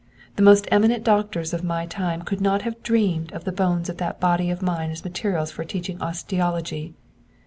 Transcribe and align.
The 0.35 0.41
most 0.41 0.67
eminent 0.71 1.03
doctors 1.03 1.53
of 1.53 1.63
my 1.63 1.85
time 1.85 2.23
could 2.23 2.41
not 2.41 2.63
have 2.63 2.81
dreamed 2.81 3.31
of 3.33 3.43
the 3.43 3.51
bones 3.51 3.87
of 3.87 3.97
that 3.97 4.19
body 4.19 4.49
of 4.49 4.63
mine 4.63 4.89
as 4.89 5.05
materials 5.05 5.51
for 5.51 5.63
teaching 5.63 6.01
osteology. 6.01 6.95